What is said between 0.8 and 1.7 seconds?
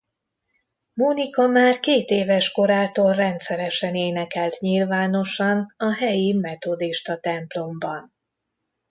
Monica